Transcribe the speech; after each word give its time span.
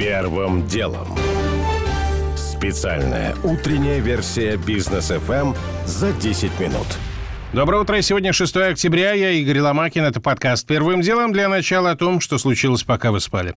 Первым 0.00 0.66
делом. 0.66 1.08
Специальная 2.34 3.34
утренняя 3.44 4.00
версия 4.00 4.56
бизнес 4.56 5.10
FM 5.10 5.54
за 5.84 6.14
10 6.14 6.58
минут. 6.58 6.86
Доброе 7.52 7.82
утро. 7.82 8.00
Сегодня 8.00 8.32
6 8.32 8.56
октября. 8.56 9.12
Я 9.12 9.32
Игорь 9.32 9.60
Ломакин. 9.60 10.04
Это 10.04 10.18
подкаст 10.22 10.66
«Первым 10.66 11.02
делом» 11.02 11.34
для 11.34 11.50
начала 11.50 11.90
о 11.90 11.96
том, 11.96 12.20
что 12.20 12.38
случилось, 12.38 12.82
пока 12.82 13.12
вы 13.12 13.20
спали. 13.20 13.54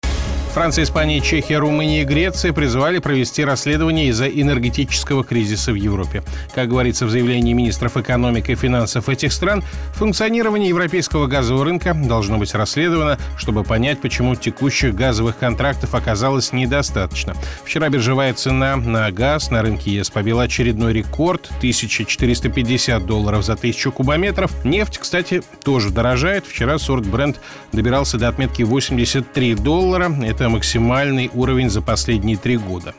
Франция, 0.53 0.83
Испания, 0.83 1.19
Чехия, 1.19 1.57
Румыния 1.57 2.03
и 2.03 2.05
Греция 2.05 2.53
призвали 2.53 2.99
провести 2.99 3.43
расследование 3.43 4.09
из-за 4.09 4.27
энергетического 4.27 5.23
кризиса 5.23 5.71
в 5.71 5.75
Европе. 5.75 6.23
Как 6.53 6.69
говорится 6.69 7.07
в 7.07 7.09
заявлении 7.09 7.53
министров 7.53 7.97
экономики 7.97 8.51
и 8.51 8.55
финансов 8.55 9.09
этих 9.09 9.33
стран, 9.33 9.63
функционирование 9.95 10.69
европейского 10.69 11.25
газового 11.25 11.65
рынка 11.65 11.95
должно 11.95 12.37
быть 12.37 12.53
расследовано, 12.53 13.17
чтобы 13.35 13.63
понять, 13.63 13.99
почему 13.99 14.35
текущих 14.35 14.93
газовых 14.93 15.39
контрактов 15.39 15.95
оказалось 15.95 16.53
недостаточно. 16.53 17.33
Вчера 17.65 17.89
биржевая 17.89 18.35
цена 18.35 18.75
на 18.75 19.09
газ 19.11 19.49
на 19.49 19.63
рынке 19.63 19.89
ЕС 19.89 20.11
побила 20.11 20.43
очередной 20.43 20.93
рекорд– 20.93 21.49
1450 21.57 23.03
долларов 23.07 23.43
за 23.43 23.55
тысячу 23.55 23.91
кубометров. 23.91 24.51
Нефть, 24.63 24.99
кстати, 24.99 25.41
тоже 25.63 25.89
дорожает. 25.89 26.45
Вчера 26.45 26.77
сорт 26.77 27.07
бренд 27.07 27.41
добирался 27.71 28.19
до 28.19 28.27
отметки 28.27 28.61
83 28.61 29.55
доллара. 29.55 30.15
Это 30.23 30.42
это 30.43 30.49
максимальный 30.49 31.31
уровень 31.33 31.69
за 31.69 31.81
последние 31.81 32.35
три 32.35 32.57
года. 32.57 32.93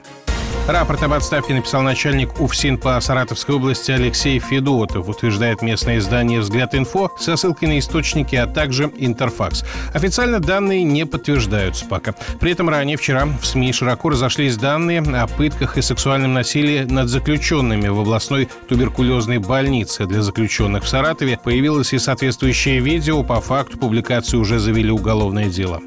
Рапорт 0.67 1.03
об 1.03 1.13
отставке 1.13 1.53
написал 1.53 1.83
начальник 1.83 2.41
УФСИН 2.41 2.79
по 2.79 2.99
Саратовской 2.99 3.57
области 3.57 3.91
Алексей 3.91 4.39
Федотов, 4.39 5.11
утверждает 5.11 5.61
местное 5.61 5.99
издание 5.99 6.41
«Взгляд 6.41 6.75
инфо» 6.75 7.11
со 7.21 7.37
ссылкой 7.37 7.69
на 7.69 7.79
источники, 7.79 8.35
а 8.35 8.47
также 8.47 8.91
Интерфакс. 8.97 9.63
Официально 9.93 10.41
данные 10.41 10.85
не 10.85 11.05
подтверждаются 11.05 11.85
пока. 11.85 12.15
При 12.41 12.53
этом 12.53 12.71
ранее 12.71 12.97
вчера 12.97 13.27
в 13.27 13.45
СМИ 13.45 13.75
широко 13.75 14.09
разошлись 14.09 14.57
данные 14.57 15.01
о 15.01 15.27
пытках 15.27 15.77
и 15.77 15.83
сексуальном 15.83 16.33
насилии 16.33 16.85
над 16.85 17.11
заключенными 17.11 17.89
в 17.89 18.01
областной 18.01 18.49
туберкулезной 18.71 19.37
больнице 19.37 20.07
для 20.07 20.23
заключенных 20.23 20.85
в 20.85 20.89
Саратове. 20.89 21.39
Появилось 21.45 21.93
и 21.93 21.99
соответствующее 21.99 22.81
видео. 22.81 23.23
По 23.23 23.43
факту 23.43 23.77
публикации 23.77 24.39
уже 24.39 24.59
завели 24.59 24.91
уголовное 24.91 25.51
дело. 25.51 25.83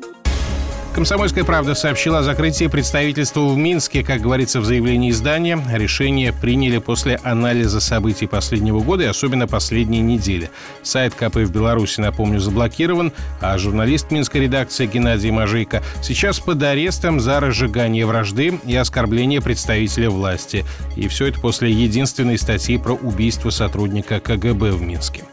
Комсомольская 0.97 1.43
правда 1.43 1.75
сообщила 1.75 2.17
о 2.17 2.23
закрытии 2.23 2.65
представительства 2.65 3.41
в 3.41 3.55
Минске. 3.55 4.03
Как 4.03 4.19
говорится 4.19 4.59
в 4.59 4.65
заявлении 4.65 5.11
издания, 5.11 5.63
решение 5.71 6.33
приняли 6.33 6.79
после 6.79 7.19
анализа 7.23 7.79
событий 7.79 8.25
последнего 8.25 8.79
года 8.79 9.03
и 9.03 9.05
особенно 9.05 9.47
последней 9.47 9.99
недели. 9.99 10.49
Сайт 10.81 11.13
КП 11.13 11.35
в 11.35 11.51
Беларуси, 11.51 12.01
напомню, 12.01 12.39
заблокирован, 12.39 13.13
а 13.41 13.59
журналист 13.59 14.09
Минской 14.09 14.41
редакции 14.41 14.87
Геннадий 14.87 15.29
Мажейко 15.29 15.83
сейчас 16.01 16.39
под 16.39 16.63
арестом 16.63 17.19
за 17.19 17.41
разжигание 17.41 18.07
вражды 18.07 18.59
и 18.65 18.75
оскорбление 18.75 19.39
представителя 19.39 20.09
власти. 20.09 20.65
И 20.95 21.07
все 21.09 21.27
это 21.27 21.39
после 21.39 21.71
единственной 21.71 22.39
статьи 22.39 22.79
про 22.79 22.93
убийство 22.95 23.51
сотрудника 23.51 24.19
КГБ 24.19 24.71
в 24.71 24.81
Минске. 24.81 25.25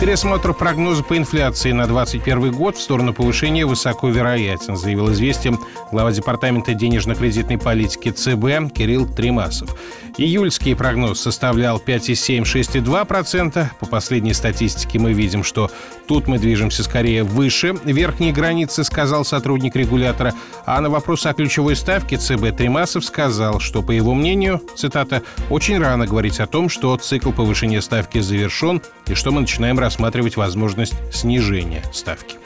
Пересмотр 0.00 0.54
прогноза 0.54 1.04
по 1.04 1.18
инфляции 1.18 1.72
на 1.72 1.86
2021 1.86 2.52
год 2.52 2.78
в 2.78 2.80
сторону 2.80 3.12
повышения 3.12 3.66
высоко 3.66 4.08
вероятен, 4.08 4.74
заявил 4.74 5.12
известием 5.12 5.60
глава 5.92 6.10
Департамента 6.10 6.72
денежно-кредитной 6.72 7.58
политики 7.58 8.10
ЦБ 8.10 8.72
Кирилл 8.72 9.06
Тримасов. 9.06 9.76
Июльский 10.16 10.74
прогноз 10.74 11.20
составлял 11.20 11.78
5,7-6,2%. 11.78 13.66
По 13.78 13.86
последней 13.86 14.34
статистике 14.34 14.98
мы 14.98 15.12
видим, 15.12 15.44
что 15.44 15.70
тут 16.08 16.28
мы 16.28 16.38
движемся 16.38 16.82
скорее 16.82 17.22
выше 17.22 17.74
верхней 17.84 18.32
границы, 18.32 18.84
сказал 18.84 19.24
сотрудник 19.24 19.76
регулятора. 19.76 20.34
А 20.66 20.80
на 20.80 20.90
вопрос 20.90 21.26
о 21.26 21.32
ключевой 21.32 21.76
ставке 21.76 22.16
ЦБ 22.16 22.56
Тримасов 22.56 23.04
сказал, 23.04 23.60
что, 23.60 23.82
по 23.82 23.92
его 23.92 24.14
мнению, 24.14 24.62
цитата, 24.76 25.22
«очень 25.48 25.78
рано 25.78 26.06
говорить 26.06 26.40
о 26.40 26.46
том, 26.46 26.68
что 26.68 26.96
цикл 26.96 27.32
повышения 27.32 27.80
ставки 27.80 28.18
завершен 28.18 28.82
и 29.06 29.14
что 29.14 29.30
мы 29.30 29.42
начинаем 29.42 29.78
рассматривать 29.90 30.36
возможность 30.36 30.94
снижения 31.12 31.82
ставки. 31.92 32.36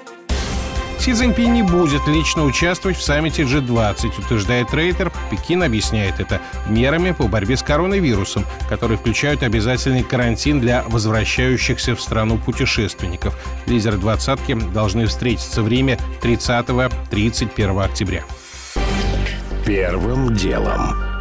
Си 0.99 1.13
Цзиньпинь 1.13 1.53
не 1.53 1.63
будет 1.63 2.07
лично 2.07 2.45
участвовать 2.45 2.97
в 2.97 3.03
саммите 3.03 3.43
G20, 3.43 4.19
утверждает 4.19 4.73
Рейтер. 4.73 5.13
Пекин 5.31 5.63
объясняет 5.63 6.19
это 6.21 6.41
мерами 6.67 7.11
по 7.11 7.25
борьбе 7.25 7.59
с 7.59 7.63
коронавирусом, 7.63 8.47
которые 8.71 8.97
включают 8.97 9.43
обязательный 9.43 10.03
карантин 10.03 10.59
для 10.61 10.85
возвращающихся 10.85 11.95
в 11.95 12.01
страну 12.01 12.39
путешественников. 12.39 13.37
Лидеры 13.67 13.99
двадцатки 13.99 14.55
должны 14.73 15.05
встретиться 15.05 15.63
в 15.63 15.69
Риме 15.69 15.99
30-31 16.23 17.85
октября. 17.85 18.25
Первым 19.67 20.35
делом. 20.35 21.14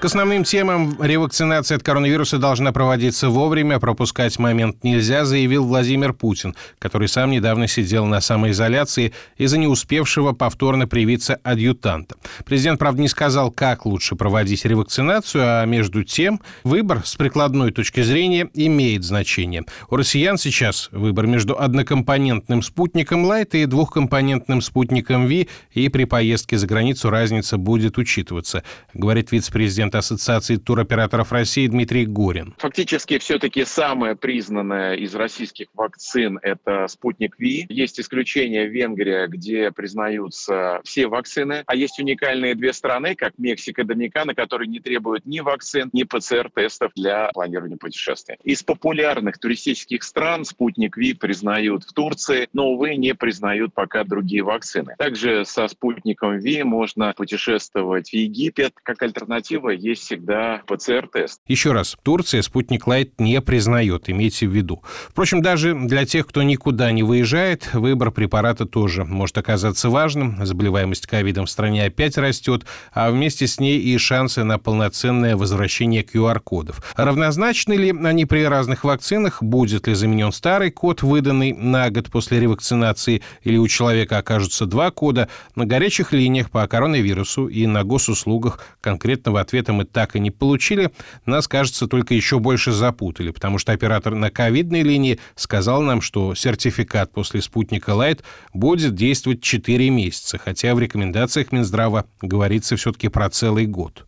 К 0.00 0.04
основным 0.04 0.44
темам 0.44 0.96
ревакцинация 1.02 1.74
от 1.74 1.82
коронавируса 1.82 2.38
должна 2.38 2.70
проводиться 2.70 3.30
вовремя, 3.30 3.80
пропускать 3.80 4.38
момент 4.38 4.84
нельзя, 4.84 5.24
заявил 5.24 5.64
Владимир 5.64 6.12
Путин, 6.12 6.54
который 6.78 7.08
сам 7.08 7.32
недавно 7.32 7.66
сидел 7.66 8.06
на 8.06 8.20
самоизоляции 8.20 9.12
из-за 9.38 9.58
не 9.58 9.66
успевшего 9.66 10.30
повторно 10.30 10.86
привиться 10.86 11.40
адъютанта. 11.42 12.14
Президент, 12.44 12.78
правда, 12.78 13.02
не 13.02 13.08
сказал, 13.08 13.50
как 13.50 13.86
лучше 13.86 14.14
проводить 14.14 14.64
ревакцинацию, 14.64 15.42
а 15.44 15.64
между 15.64 16.04
тем 16.04 16.40
выбор 16.62 17.02
с 17.04 17.16
прикладной 17.16 17.72
точки 17.72 18.02
зрения 18.02 18.48
имеет 18.54 19.02
значение. 19.02 19.64
У 19.90 19.96
россиян 19.96 20.38
сейчас 20.38 20.90
выбор 20.92 21.26
между 21.26 21.60
однокомпонентным 21.60 22.62
спутником 22.62 23.26
Light 23.26 23.50
и 23.54 23.66
двухкомпонентным 23.66 24.62
спутником 24.62 25.26
Ви, 25.26 25.48
и 25.72 25.88
при 25.88 26.04
поездке 26.04 26.56
за 26.56 26.68
границу 26.68 27.10
разница 27.10 27.58
будет 27.58 27.98
учитываться, 27.98 28.62
говорит 28.94 29.32
вице-президент 29.32 29.87
президент 29.88 29.94
Ассоциации 29.94 30.56
туроператоров 30.56 31.32
России 31.32 31.66
Дмитрий 31.66 32.06
Горин. 32.06 32.54
Фактически 32.58 33.18
все-таки 33.18 33.64
самая 33.64 34.14
признанная 34.14 34.94
из 34.94 35.14
российских 35.14 35.68
вакцин– 35.74 36.38
это 36.42 36.86
спутник 36.88 37.38
Ви. 37.38 37.66
Есть 37.68 38.00
исключение 38.00 38.68
Венгрия, 38.68 39.26
где 39.28 39.70
признаются 39.70 40.80
все 40.84 41.06
вакцины, 41.06 41.62
а 41.66 41.74
есть 41.74 41.98
уникальные 41.98 42.54
две 42.54 42.72
страны, 42.72 43.14
как 43.14 43.32
Мексика 43.38 43.82
и 43.82 43.84
Доминикана, 43.84 44.34
которые 44.34 44.68
не 44.68 44.80
требуют 44.80 45.26
ни 45.26 45.40
вакцин, 45.40 45.90
ни 45.92 46.04
ПЦР-тестов 46.04 46.92
для 46.94 47.30
планирования 47.32 47.76
путешествия. 47.76 48.36
Из 48.44 48.62
популярных 48.62 49.38
туристических 49.38 50.02
стран 50.02 50.44
спутник 50.44 50.96
Ви 50.96 51.14
признают 51.14 51.84
в 51.84 51.92
Турции, 51.92 52.48
но, 52.52 52.68
увы, 52.68 52.96
не 52.96 53.14
признают 53.14 53.72
пока 53.74 54.04
другие 54.04 54.42
вакцины. 54.42 54.94
Также 54.98 55.44
со 55.44 55.68
спутником 55.68 56.38
Ви 56.38 56.62
можно 56.62 57.12
путешествовать 57.16 58.10
в 58.10 58.12
Египет 58.14 58.74
как 58.82 59.02
альтернатива 59.02 59.77
есть 59.78 60.02
всегда 60.02 60.62
ПЦР-тест. 60.66 61.40
Еще 61.46 61.72
раз, 61.72 61.96
Турция 62.02 62.42
спутник 62.42 62.86
Лайт 62.86 63.20
не 63.20 63.40
признает, 63.40 64.10
имейте 64.10 64.46
в 64.46 64.52
виду. 64.52 64.82
Впрочем, 65.08 65.42
даже 65.42 65.74
для 65.74 66.04
тех, 66.04 66.26
кто 66.26 66.42
никуда 66.42 66.92
не 66.92 67.02
выезжает, 67.02 67.72
выбор 67.72 68.10
препарата 68.10 68.66
тоже 68.66 69.04
может 69.04 69.38
оказаться 69.38 69.90
важным. 69.90 70.44
Заболеваемость 70.44 71.06
ковидом 71.06 71.46
в 71.46 71.50
стране 71.50 71.84
опять 71.84 72.18
растет, 72.18 72.66
а 72.92 73.10
вместе 73.10 73.46
с 73.46 73.60
ней 73.60 73.78
и 73.78 73.96
шансы 73.98 74.44
на 74.44 74.58
полноценное 74.58 75.36
возвращение 75.36 76.02
QR-кодов. 76.02 76.82
Равнозначны 76.96 77.74
ли 77.74 77.90
они 77.90 78.24
при 78.24 78.44
разных 78.44 78.84
вакцинах? 78.84 79.42
Будет 79.42 79.86
ли 79.86 79.94
заменен 79.94 80.32
старый 80.32 80.70
код, 80.70 81.02
выданный 81.02 81.52
на 81.52 81.90
год 81.90 82.10
после 82.10 82.40
ревакцинации, 82.40 83.22
или 83.42 83.56
у 83.56 83.68
человека 83.68 84.18
окажутся 84.18 84.66
два 84.66 84.90
кода? 84.90 85.28
На 85.54 85.66
горячих 85.66 86.12
линиях 86.12 86.50
по 86.50 86.66
коронавирусу 86.66 87.46
и 87.46 87.66
на 87.66 87.84
госуслугах 87.84 88.60
конкретного 88.80 89.40
ответа 89.40 89.67
ответа 89.68 89.72
мы 89.72 89.84
так 89.84 90.16
и 90.16 90.20
не 90.20 90.30
получили, 90.30 90.90
нас, 91.26 91.48
кажется, 91.48 91.86
только 91.86 92.14
еще 92.14 92.38
больше 92.38 92.72
запутали, 92.72 93.30
потому 93.30 93.58
что 93.58 93.72
оператор 93.72 94.14
на 94.14 94.30
ковидной 94.30 94.82
линии 94.82 95.18
сказал 95.36 95.82
нам, 95.82 96.00
что 96.00 96.34
сертификат 96.34 97.12
после 97.12 97.42
спутника 97.42 97.92
Light 97.92 98.22
будет 98.52 98.94
действовать 98.94 99.42
4 99.42 99.90
месяца, 99.90 100.38
хотя 100.38 100.74
в 100.74 100.78
рекомендациях 100.78 101.52
Минздрава 101.52 102.04
говорится 102.22 102.76
все-таки 102.76 103.08
про 103.08 103.30
целый 103.30 103.66
год. 103.66 104.04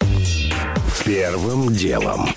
Первым 1.05 1.73
делом. 1.75 2.29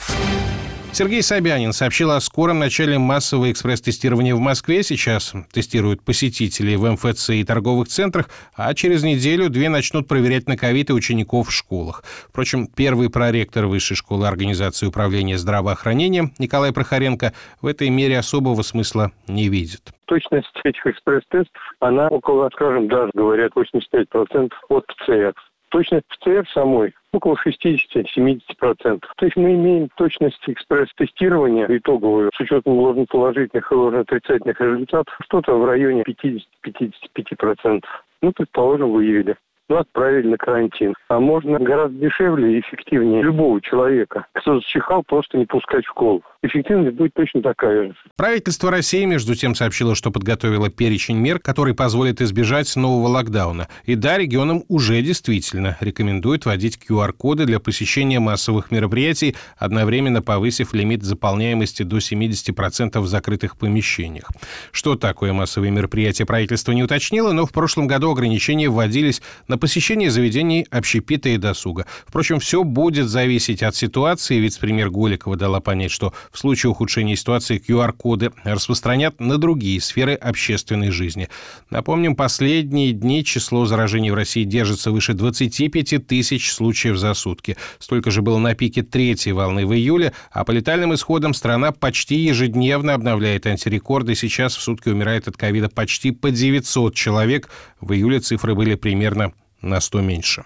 Сергей 0.93 1.23
Собянин 1.23 1.73
сообщил 1.73 2.11
о 2.11 2.19
скором 2.19 2.59
начале 2.59 2.99
массового 2.99 3.51
экспресс-тестирования 3.51 4.35
в 4.35 4.39
Москве. 4.39 4.83
Сейчас 4.83 5.33
тестируют 5.51 6.05
посетителей 6.05 6.75
в 6.75 6.85
МФЦ 6.85 7.31
и 7.31 7.43
торговых 7.43 7.87
центрах, 7.87 8.29
а 8.55 8.71
через 8.75 9.03
неделю-две 9.03 9.69
начнут 9.69 10.07
проверять 10.07 10.47
на 10.47 10.55
ковид 10.55 10.91
и 10.91 10.93
учеников 10.93 11.47
в 11.47 11.51
школах. 11.51 12.03
Впрочем, 12.29 12.67
первый 12.67 13.09
проректор 13.09 13.65
Высшей 13.65 13.97
школы 13.97 14.27
организации 14.27 14.85
управления 14.85 15.39
здравоохранением 15.39 16.31
Николай 16.37 16.71
Прохоренко 16.71 17.33
в 17.59 17.65
этой 17.65 17.89
мере 17.89 18.19
особого 18.19 18.61
смысла 18.61 19.11
не 19.27 19.49
видит. 19.49 19.93
Точность 20.05 20.55
этих 20.63 20.85
экспресс-тестов, 20.85 21.61
она 21.79 22.07
около, 22.07 22.51
скажем, 22.53 22.87
даже 22.87 23.09
говорят, 23.15 23.51
85% 23.55 24.51
от 24.69 24.85
ПЦР. 24.85 25.33
Точность 25.73 26.05
ПЦР 26.07 26.47
самой 26.53 26.93
около 27.13 27.35
60-70%. 27.43 28.37
То 28.59 29.25
есть 29.25 29.35
мы 29.35 29.55
имеем 29.55 29.89
точность 29.97 30.39
экспресс-тестирования 30.45 31.65
итоговую 31.67 32.29
с 32.31 32.39
учетом 32.39 32.77
ложноположительных 32.77 33.71
и 33.71 33.75
ложноотрицательных 33.75 34.61
результатов 34.61 35.17
что-то 35.23 35.55
в 35.55 35.65
районе 35.65 36.03
50-55%. 36.03 37.83
Ну, 38.21 38.31
предположим, 38.33 38.91
выявили. 38.91 39.35
ну, 39.67 39.77
отправили 39.77 40.27
на 40.27 40.37
карантин. 40.37 40.93
А 41.07 41.19
можно 41.19 41.57
гораздо 41.57 41.97
дешевле 41.97 42.55
и 42.55 42.59
эффективнее 42.59 43.23
любого 43.23 43.59
человека, 43.59 44.27
кто 44.33 44.59
зачихал, 44.59 45.01
просто 45.01 45.39
не 45.39 45.47
пускать 45.47 45.85
в 45.85 45.89
школу. 45.89 46.21
Эффективность 46.45 46.97
будет 46.97 47.13
точно 47.13 47.41
такая 47.41 47.87
же. 47.87 47.95
Правительство 48.17 48.69
России, 48.69 49.05
между 49.05 49.33
тем, 49.33 49.55
сообщило, 49.55 49.95
что 49.95 50.11
подготовило 50.11 50.69
перечень 50.69 51.15
мер, 51.15 51.39
который 51.39 51.73
позволит 51.73 52.21
избежать 52.21 52.75
нового 52.75 53.07
локдауна. 53.07 53.69
И 53.85 53.95
да, 53.95 54.17
регионам 54.17 54.65
уже 54.67 55.01
действительно 55.01 55.77
рекомендует 55.79 56.45
вводить 56.45 56.77
QR-коды 56.77 57.45
для 57.45 57.61
посещения 57.61 58.19
массовых 58.19 58.71
мероприятий, 58.71 59.37
одновременно 59.57 60.21
повысив 60.21 60.73
лимит 60.73 61.03
заполняемости 61.03 61.83
до 61.83 61.99
70% 61.99 62.99
в 62.99 63.07
закрытых 63.07 63.57
помещениях. 63.57 64.29
Что 64.73 64.95
такое 64.95 65.31
массовые 65.31 65.71
мероприятия, 65.71 66.25
правительство 66.25 66.73
не 66.73 66.83
уточнило, 66.83 67.31
но 67.31 67.45
в 67.45 67.53
прошлом 67.53 67.87
году 67.87 68.11
ограничения 68.11 68.67
вводились 68.67 69.21
на 69.47 69.57
посещение 69.57 70.11
заведений 70.11 70.67
общепита 70.71 71.29
и 71.29 71.37
досуга. 71.37 71.85
Впрочем, 72.05 72.41
все 72.41 72.65
будет 72.65 73.07
зависеть 73.07 73.63
от 73.63 73.77
ситуации. 73.77 74.39
Вице-премьер 74.39 74.89
Голикова 74.89 75.37
дала 75.37 75.61
понять, 75.61 75.91
что 75.91 76.13
в 76.33 76.39
случае 76.39 76.71
ухудшения 76.71 77.15
ситуации 77.15 77.61
QR-коды 77.65 78.31
распространят 78.43 79.19
на 79.21 79.37
другие 79.37 79.79
сферы 79.79 80.15
общественной 80.15 80.89
жизни. 80.89 81.29
Напомним, 81.69 82.15
последние 82.15 82.91
дни 82.91 83.23
число 83.23 83.65
заражений 83.65 84.09
в 84.09 84.15
России 84.15 84.43
держится 84.43 84.91
выше 84.91 85.13
25 85.13 86.05
тысяч 86.05 86.51
случаев 86.51 86.97
за 86.97 87.13
сутки. 87.13 87.55
Столько 87.77 88.09
же 88.09 88.21
было 88.23 88.39
на 88.39 88.55
пике 88.55 88.81
третьей 88.81 89.33
волны 89.33 89.65
в 89.65 89.73
июле, 89.73 90.13
а 90.31 90.43
по 90.43 90.51
летальным 90.51 90.93
исходам 90.95 91.35
страна 91.35 91.71
почти 91.71 92.15
ежедневно 92.15 92.95
обновляет 92.95 93.45
антирекорды. 93.45 94.15
Сейчас 94.15 94.55
в 94.55 94.61
сутки 94.61 94.89
умирает 94.89 95.27
от 95.27 95.37
ковида 95.37 95.69
почти 95.69 96.11
по 96.11 96.31
900 96.31 96.95
человек. 96.95 97.49
В 97.79 97.93
июле 97.93 98.19
цифры 98.19 98.55
были 98.55 98.73
примерно 98.73 99.33
на 99.61 99.79
100 99.79 100.01
меньше. 100.01 100.43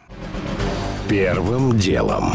Первым 1.07 1.79
делом. 1.79 2.33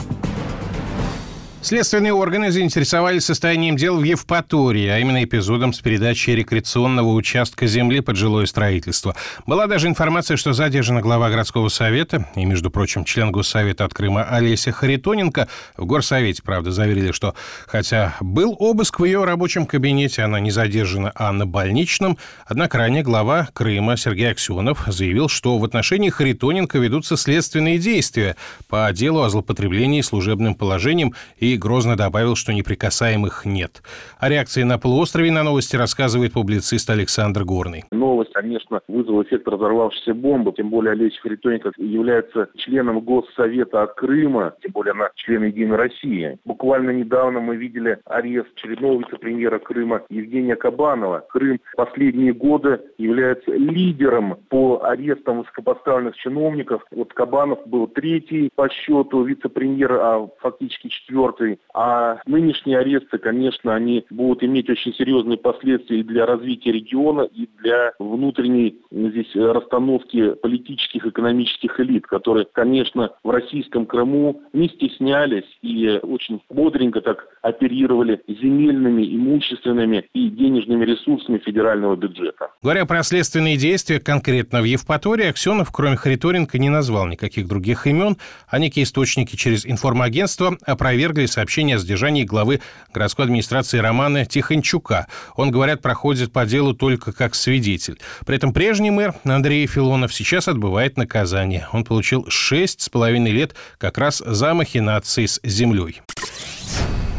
Следственные 1.63 2.13
органы 2.13 2.51
заинтересовались 2.51 3.25
состоянием 3.25 3.77
дел 3.77 3.97
в 3.97 4.03
Евпатории, 4.03 4.89
а 4.89 4.99
именно 4.99 5.23
эпизодом 5.23 5.73
с 5.73 5.79
передачей 5.79 6.35
рекреационного 6.35 7.13
участка 7.13 7.69
земли 7.69 8.01
под 8.01 8.17
жилое 8.17 8.47
строительство. 8.47 9.15
Была 9.47 9.69
даже 9.69 9.87
информация, 9.87 10.37
что 10.37 10.55
задержана 10.55 11.01
глава 11.01 11.31
городского 11.31 11.69
совета 11.69 12.27
и, 12.35 12.45
между 12.45 12.73
прочим, 12.73 13.05
член 13.05 13.31
Госсовета 13.31 13.85
от 13.85 13.95
Крыма 13.95 14.25
Олеся 14.25 14.73
Харитоненко. 14.73 15.47
В 15.77 15.87
Горсовете, 15.87 16.43
правда, 16.43 16.73
заверили, 16.73 17.13
что 17.13 17.37
хотя 17.69 18.17
был 18.21 18.57
обыск 18.59 18.99
в 18.99 19.05
ее 19.05 19.25
рабочем 19.25 19.65
кабинете, 19.65 20.23
она 20.23 20.41
не 20.41 20.51
задержана, 20.51 21.13
а 21.15 21.31
на 21.31 21.47
больничном. 21.47 22.19
Однако 22.45 22.79
ранее 22.79 23.05
глава 23.05 23.49
Крыма 23.53 23.97
Сергей 23.97 24.33
Аксенов 24.33 24.83
заявил, 24.89 25.29
что 25.29 25.57
в 25.59 25.65
отношении 25.65 26.11
Харитоненко 26.11 26.81
ведутся 26.81 27.17
следственные 27.17 27.79
действия 27.79 28.35
по 28.69 28.93
делу 28.93 29.23
о 29.23 29.31
злоупотреблении 29.31 30.01
служебным 30.01 30.57
положением 30.57 31.15
и 31.39 31.52
грозно 31.57 31.97
добавил, 31.97 32.37
что 32.37 32.53
неприкасаемых 32.53 33.45
нет. 33.45 33.83
О 34.19 34.29
реакции 34.29 34.63
на 34.63 34.79
полуострове 34.79 35.31
на 35.31 35.43
новости 35.43 35.77
рассказывает 35.77 36.33
публицист 36.33 36.89
Александр 36.91 37.45
Горный. 37.45 37.85
Новость, 37.91 38.33
конечно, 38.33 38.81
вызвала 38.89 39.23
эффект 39.23 39.47
разорвавшейся 39.49 40.15
бомбы, 40.15 40.53
тем 40.53 40.71
более 40.71 40.93
Олеся 40.93 41.21
Харитоненко 41.21 41.73
является 41.77 42.49
членом 42.57 43.01
Госсовета 43.01 43.83
от 43.83 43.95
Крыма, 43.95 44.55
тем 44.63 44.73
более 44.73 44.93
она 44.93 45.11
член 45.17 45.45
Единой 45.45 45.77
России. 45.77 46.39
Буквально 46.45 46.91
недавно 46.91 47.41
мы 47.41 47.57
видели 47.57 47.99
арест 48.05 48.49
очередного 48.57 49.01
вице-премьера 49.01 49.59
Крыма 49.59 50.03
Евгения 50.11 50.57
Кабанова. 50.57 51.25
Крым 51.31 51.61
последние 51.77 52.33
годы 52.33 52.81
является 52.99 53.53
лидером 53.53 54.37
по 54.49 54.83
арестам 54.85 55.41
высокопоставленных 55.41 56.17
чиновников. 56.17 56.83
Вот 56.91 57.13
Кабанов 57.13 57.67
был 57.67 57.87
третий 57.87 58.51
по 58.55 58.69
счету 58.69 59.23
вице-премьера, 59.25 59.99
а 60.01 60.29
фактически 60.41 60.89
четвертый 60.89 61.42
санкций. 61.43 61.59
А 61.75 62.19
нынешние 62.27 62.79
аресты, 62.79 63.19
конечно, 63.19 63.75
они 63.75 64.05
будут 64.11 64.43
иметь 64.43 64.69
очень 64.69 64.95
серьезные 64.95 65.39
последствия 65.39 66.01
и 66.01 66.03
для 66.03 66.27
развития 66.27 66.73
региона, 66.73 67.23
и 67.23 67.49
для 67.63 67.93
внутренней 67.99 68.79
здесь 68.91 69.35
расстановки 69.35 70.35
политических, 70.35 71.07
экономических 71.07 71.81
элит, 71.81 72.07
которые, 72.07 72.47
конечно, 72.53 73.11
в 73.25 73.31
российском 73.31 73.87
Крыму 73.87 74.43
не 74.53 74.69
стеснялись 74.69 75.45
и 75.63 75.99
очень 76.03 76.41
бодренько 76.51 77.01
так 77.01 77.27
оперировали 77.43 78.21
земельными, 78.29 79.03
имущественными 79.17 80.05
и 80.13 80.29
денежными 80.29 80.85
ресурсами 80.85 81.39
федерального 81.39 81.97
бюджета. 81.97 82.51
Говоря 82.63 82.85
про 82.87 83.03
следственные 83.03 83.57
действия 83.57 83.99
конкретно 83.99 84.61
в 84.61 84.65
Евпатории, 84.65 85.29
Аксенов, 85.29 85.71
кроме 85.73 85.97
Харитоненко, 85.97 86.59
не 86.59 86.69
назвал 86.69 87.07
никаких 87.07 87.49
других 87.49 87.87
имен, 87.87 88.17
а 88.49 88.59
некие 88.59 88.85
источники 88.85 89.37
через 89.37 89.67
информагентство 89.67 90.57
опровергли 90.67 91.27
сообщение 91.33 91.77
о 91.77 91.79
задержании 91.79 92.25
главы 92.25 92.61
городской 92.93 93.25
администрации 93.25 93.79
Романа 93.79 94.25
Тихончука. 94.25 95.07
Он, 95.35 95.51
говорят, 95.51 95.83
проходит 95.83 96.33
по 96.33 96.47
делу 96.47 96.75
только 96.75 97.13
как 97.13 97.35
свидетель. 97.35 97.99
При 98.27 98.37
этом 98.37 98.53
прежний 98.53 98.91
мэр 98.91 99.15
Андрей 99.25 99.67
Филонов 99.67 100.15
сейчас 100.15 100.49
отбывает 100.49 100.97
наказание. 100.97 101.69
Он 101.73 101.85
получил 101.85 102.27
шесть 102.29 102.83
с 102.83 102.89
половиной 102.89 103.33
лет 103.33 103.55
как 103.79 103.99
раз 103.99 104.23
за 104.25 104.55
махинации 104.55 105.27
с 105.27 105.41
землей. 105.43 106.03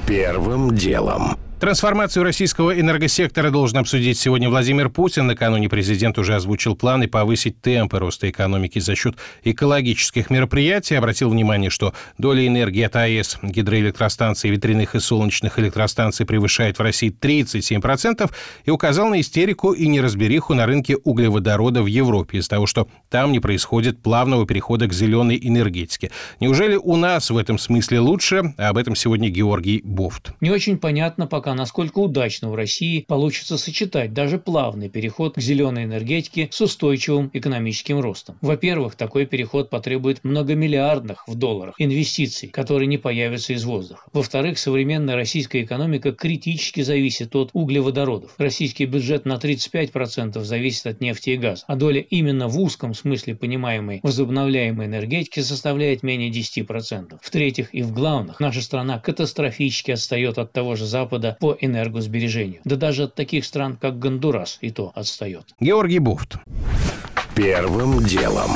Первым 0.07 0.75
делом. 0.75 1.37
Трансформацию 1.63 2.25
российского 2.25 2.77
энергосектора 2.77 3.49
должен 3.49 3.77
обсудить 3.77 4.19
сегодня 4.19 4.49
Владимир 4.49 4.89
Путин. 4.89 5.27
Накануне 5.27 5.69
президент 5.69 6.17
уже 6.17 6.35
озвучил 6.35 6.75
планы 6.75 7.07
повысить 7.07 7.61
темпы 7.61 7.99
роста 7.99 8.29
экономики 8.29 8.79
за 8.79 8.95
счет 8.95 9.15
экологических 9.45 10.29
мероприятий. 10.29 10.95
Обратил 10.95 11.29
внимание, 11.29 11.69
что 11.69 11.93
доля 12.17 12.45
энергии 12.45 12.83
от 12.83 12.97
АЭС, 12.97 13.37
гидроэлектростанций, 13.41 14.49
ветряных 14.49 14.93
и 14.95 14.99
солнечных 14.99 15.57
электростанций 15.57 16.25
превышает 16.25 16.79
в 16.79 16.81
России 16.81 17.15
37% 17.17 18.29
и 18.65 18.69
указал 18.69 19.07
на 19.07 19.21
истерику 19.21 19.71
и 19.71 19.87
неразбериху 19.87 20.53
на 20.55 20.65
рынке 20.65 20.97
углеводорода 20.97 21.81
в 21.81 21.85
Европе 21.85 22.39
из-за 22.39 22.49
того, 22.49 22.67
что 22.67 22.89
там 23.09 23.31
не 23.31 23.39
происходит 23.39 24.03
плавного 24.03 24.45
перехода 24.45 24.87
к 24.87 24.93
зеленой 24.93 25.39
энергетике. 25.41 26.11
Неужели 26.41 26.75
у 26.75 26.97
нас 26.97 27.29
в 27.29 27.37
этом 27.37 27.57
смысле 27.57 28.01
лучше? 28.01 28.53
Об 28.57 28.77
этом 28.77 28.97
сегодня 28.97 29.29
Георгий 29.29 29.79
Бофт. 29.85 30.33
Не 30.41 30.51
очень 30.51 30.77
понятно 30.77 31.25
пока, 31.25 31.52
насколько 31.55 31.99
удачно 31.99 32.49
в 32.49 32.55
России 32.55 33.05
получится 33.07 33.57
сочетать 33.57 34.13
даже 34.13 34.37
плавный 34.37 34.89
переход 34.89 35.35
к 35.35 35.39
зеленой 35.39 35.85
энергетике 35.85 36.49
с 36.51 36.61
устойчивым 36.61 37.29
экономическим 37.33 37.99
ростом. 37.99 38.37
Во-первых, 38.41 38.95
такой 38.95 39.25
переход 39.25 39.69
потребует 39.69 40.23
многомиллиардных 40.23 41.27
в 41.27 41.35
долларах 41.35 41.75
инвестиций, 41.77 42.49
которые 42.49 42.87
не 42.87 42.97
появятся 42.97 43.53
из 43.53 43.63
воздуха. 43.65 44.07
Во-вторых, 44.13 44.57
современная 44.57 45.15
российская 45.15 45.63
экономика 45.63 46.11
критически 46.11 46.81
зависит 46.81 47.35
от 47.35 47.49
углеводородов. 47.53 48.33
Российский 48.37 48.85
бюджет 48.85 49.25
на 49.25 49.33
35% 49.33 50.41
зависит 50.43 50.87
от 50.87 51.01
нефти 51.01 51.31
и 51.31 51.37
газа, 51.37 51.63
а 51.67 51.75
доля 51.75 52.01
именно 52.01 52.47
в 52.47 52.59
узком 52.59 52.93
смысле 52.93 53.35
понимаемой 53.35 53.99
возобновляемой 54.03 54.87
энергетики 54.87 55.39
составляет 55.39 56.03
менее 56.03 56.29
10%. 56.29 57.17
В-третьих 57.21 57.73
и 57.73 57.81
в 57.81 57.93
главных, 57.93 58.39
наша 58.39 58.61
страна 58.61 58.99
катастрофически 58.99 59.91
отстает 59.91 60.37
от 60.37 60.51
того 60.51 60.75
же 60.75 60.85
Запада 60.85 61.37
по 61.43 61.57
энергосбережению. 61.59 62.61
Да 62.63 62.77
даже 62.77 63.03
от 63.03 63.15
таких 63.15 63.43
стран, 63.43 63.75
как 63.75 63.99
Гондурас, 63.99 64.59
и 64.61 64.71
то 64.71 64.93
отстает. 64.95 65.43
Георгий 65.59 65.99
Буфт. 65.99 66.37
Первым 67.35 68.01
делом. 68.05 68.51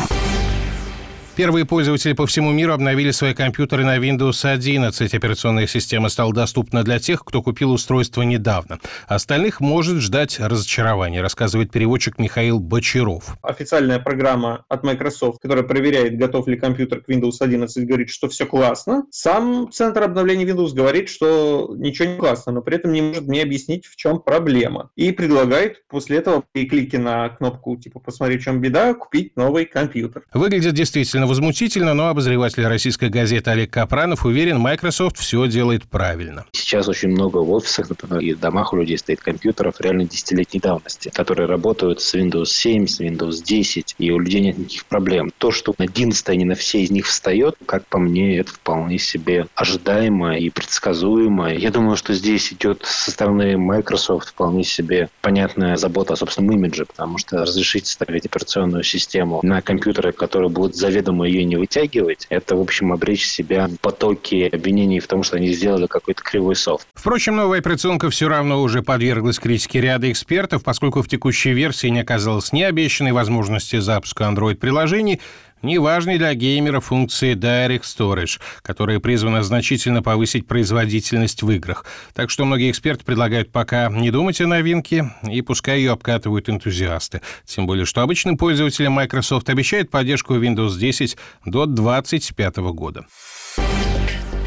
Первые 1.37 1.65
пользователи 1.65 2.13
по 2.13 2.25
всему 2.25 2.51
миру 2.51 2.73
обновили 2.73 3.11
свои 3.11 3.35
компьютеры 3.35 3.85
на 3.85 3.99
Windows 3.99 4.43
11. 4.43 5.13
Операционная 5.13 5.67
система 5.67 6.09
стала 6.09 6.33
доступна 6.33 6.81
для 6.81 6.97
тех, 6.97 7.23
кто 7.23 7.43
купил 7.43 7.71
устройство 7.73 8.23
недавно. 8.23 8.79
Остальных 9.07 9.61
может 9.61 9.97
ждать 9.97 10.39
разочарование, 10.39 11.21
рассказывает 11.21 11.69
переводчик 11.69 12.17
Михаил 12.17 12.59
Бочаров. 12.59 13.37
Официальная 13.43 13.99
программа 13.99 14.65
от 14.67 14.83
Microsoft, 14.83 15.39
которая 15.39 15.63
проверяет, 15.63 16.17
готов 16.17 16.47
ли 16.47 16.57
компьютер 16.57 17.01
к 17.01 17.09
Windows 17.09 17.35
11, 17.39 17.85
говорит, 17.85 18.09
что 18.09 18.27
все 18.29 18.47
классно. 18.47 19.03
Сам 19.11 19.71
центр 19.71 20.01
обновления 20.01 20.45
Windows 20.45 20.73
говорит, 20.73 21.07
что 21.07 21.71
ничего 21.77 22.09
не 22.09 22.17
классно, 22.17 22.51
но 22.51 22.61
при 22.63 22.77
этом 22.77 22.93
не 22.93 23.03
может 23.03 23.27
мне 23.27 23.43
объяснить, 23.43 23.85
в 23.85 23.95
чем 23.95 24.19
проблема. 24.19 24.89
И 24.95 25.11
предлагает 25.11 25.85
после 25.87 26.17
этого 26.17 26.43
при 26.51 26.65
клике 26.65 26.97
на 26.97 27.29
кнопку 27.29 27.77
типа 27.77 27.99
«Посмотри, 27.99 28.39
в 28.39 28.43
чем 28.43 28.59
беда», 28.59 28.95
купить 28.95 29.35
новый 29.35 29.65
компьютер. 29.65 30.23
Выглядит 30.33 30.73
действительно 30.73 31.26
возмутительно, 31.27 31.93
но 31.93 32.09
обозреватель 32.09 32.65
российской 32.65 33.09
газеты 33.09 33.51
Олег 33.51 33.71
Капранов 33.71 34.25
уверен, 34.25 34.59
Microsoft 34.59 35.17
все 35.17 35.47
делает 35.47 35.83
правильно. 35.83 36.45
Сейчас 36.53 36.87
очень 36.87 37.09
много 37.09 37.37
в 37.37 37.51
офисах, 37.51 37.89
например, 37.89 38.19
и 38.19 38.33
в 38.33 38.39
домах 38.39 38.73
у 38.73 38.77
людей 38.77 38.97
стоит 38.97 39.21
компьютеров 39.21 39.79
реально 39.79 40.05
десятилетней 40.05 40.59
давности, 40.59 41.11
которые 41.13 41.47
работают 41.47 42.01
с 42.01 42.15
Windows 42.15 42.45
7, 42.45 42.87
с 42.87 42.99
Windows 42.99 43.43
10, 43.43 43.95
и 43.99 44.11
у 44.11 44.19
людей 44.19 44.41
нет 44.41 44.57
никаких 44.57 44.85
проблем. 44.85 45.31
То, 45.37 45.51
что 45.51 45.73
на 45.77 45.85
11 45.85 46.27
не 46.29 46.45
на 46.45 46.55
все 46.55 46.81
из 46.81 46.91
них 46.91 47.05
встает, 47.05 47.55
как 47.65 47.85
по 47.87 47.99
мне, 47.99 48.37
это 48.37 48.51
вполне 48.51 48.97
себе 48.97 49.47
ожидаемо 49.55 50.37
и 50.37 50.49
предсказуемо. 50.49 51.53
Я 51.53 51.71
думаю, 51.71 51.97
что 51.97 52.13
здесь 52.13 52.53
идет 52.53 52.83
со 52.85 53.11
стороны 53.11 53.57
Microsoft 53.57 54.29
вполне 54.29 54.63
себе 54.63 55.09
понятная 55.21 55.75
забота 55.77 56.13
о 56.13 56.15
собственном 56.15 56.55
имидже, 56.55 56.85
потому 56.85 57.17
что 57.17 57.37
разрешить 57.37 57.87
ставить 57.87 58.25
операционную 58.25 58.83
систему 58.83 59.39
на 59.43 59.61
компьютеры, 59.61 60.11
которые 60.11 60.49
будут 60.49 60.75
заведомо 60.75 61.16
ее 61.23 61.45
не 61.45 61.55
вытягивать, 61.55 62.27
это, 62.29 62.55
в 62.55 62.61
общем, 62.61 62.91
обречь 62.91 63.25
себя 63.25 63.67
в 63.67 63.79
потоке 63.79 64.47
обвинений 64.47 64.99
в 64.99 65.07
том, 65.07 65.23
что 65.23 65.37
они 65.37 65.53
сделали 65.53 65.87
какой-то 65.87 66.21
кривой 66.21 66.55
софт. 66.55 66.87
Впрочем, 66.93 67.35
новая 67.35 67.59
операционка 67.59 68.09
все 68.09 68.27
равно 68.27 68.61
уже 68.61 68.81
подверглась 68.81 69.39
критике 69.39 69.81
ряда 69.81 70.11
экспертов, 70.11 70.63
поскольку 70.63 71.01
в 71.01 71.07
текущей 71.07 71.51
версии 71.51 71.87
не 71.87 72.01
оказалось 72.01 72.51
ни 72.51 72.61
обещанной 72.61 73.11
возможности 73.11 73.77
запуска 73.79 74.25
Android-приложений, 74.25 75.21
ни 75.61 75.77
важной 75.77 76.17
для 76.17 76.33
геймера 76.33 76.79
функции 76.79 77.35
Direct 77.35 77.83
Storage, 77.83 78.39
которая 78.61 78.99
призвана 78.99 79.43
значительно 79.43 80.01
повысить 80.03 80.47
производительность 80.47 81.43
в 81.43 81.51
играх. 81.51 81.85
Так 82.13 82.29
что 82.29 82.45
многие 82.45 82.71
эксперты 82.71 83.03
предлагают 83.03 83.51
пока 83.51 83.89
не 83.89 84.11
думать 84.11 84.39
о 84.41 84.47
новинке, 84.47 85.11
и 85.29 85.41
пускай 85.41 85.79
ее 85.79 85.91
обкатывают 85.91 86.49
энтузиасты. 86.49 87.21
Тем 87.45 87.65
более, 87.65 87.85
что 87.85 88.01
обычным 88.01 88.37
пользователям 88.37 88.93
Microsoft 88.93 89.49
обещает 89.49 89.89
поддержку 89.89 90.35
Windows 90.35 90.77
10 90.77 91.17
до 91.45 91.65
2025 91.65 92.57
года. 92.57 93.05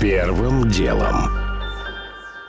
Первым 0.01 0.69
делом. 0.71 1.50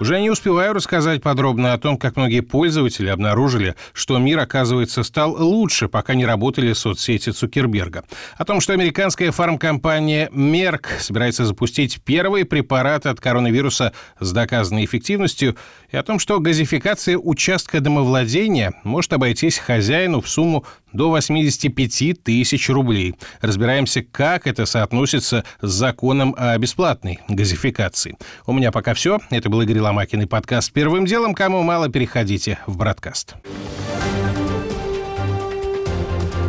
Уже 0.02 0.20
не 0.20 0.32
успеваю 0.32 0.74
рассказать 0.74 1.22
подробно 1.22 1.74
о 1.74 1.78
том, 1.78 1.96
как 1.96 2.16
многие 2.16 2.40
пользователи 2.40 3.08
обнаружили, 3.08 3.76
что 3.94 4.18
мир, 4.18 4.40
оказывается, 4.40 5.04
стал 5.04 5.36
лучше, 5.40 5.90
пока 5.90 6.16
не 6.16 6.26
работали 6.26 6.74
соцсети 6.74 7.30
Цукерберга. 7.30 8.04
О 8.36 8.44
том, 8.44 8.62
что 8.62 8.74
американская 8.74 9.32
фармкомпания 9.32 10.28
Merck 10.30 10.88
собирается 10.98 11.46
запустить 11.46 12.02
первый 12.04 12.46
препарат 12.46 13.06
от 13.06 13.20
коронавируса 13.20 13.94
с 14.20 14.32
доказанной 14.32 14.86
эффективностью, 14.86 15.56
и 15.92 15.98
о 15.98 16.02
том, 16.02 16.18
что 16.18 16.40
газификация 16.40 17.16
участка 17.16 17.80
домовладения 17.80 18.74
может 18.84 19.14
обойтись 19.14 19.60
хозяину 19.60 20.22
в 20.22 20.28
сумму 20.28 20.66
до 20.94 21.10
85 21.10 22.24
тысяч 22.24 22.70
рублей. 22.70 23.16
Разбираемся, 23.42 24.04
как 24.04 24.48
это 24.48 24.66
соотносится 24.66 25.44
с 25.62 25.72
законом 25.72 26.36
о 26.38 26.58
бесплатной 26.58 27.20
газификации. 27.28 28.18
У 28.46 28.54
меня 28.54 28.72
пока 28.72 28.94
все. 28.94 29.20
Это 29.30 29.50
был 29.50 29.62
Игорь 29.62 29.80
Ломакин 29.80 30.22
и 30.22 30.26
подкаст 30.26 30.72
«Первым 30.72 31.06
делом». 31.06 31.34
Кому 31.34 31.64
мало, 31.64 31.90
переходите 31.90 32.60
в 32.68 32.78
бродкаст. 32.78 33.36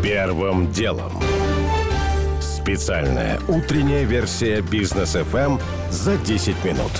Первым 0.03 0.71
делом. 0.73 1.13
Специальная 2.41 3.41
утренняя 3.49 4.05
версия 4.05 4.61
бизнес 4.61 5.17
FM 5.17 5.61
за 5.91 6.17
10 6.17 6.65
минут. 6.65 6.93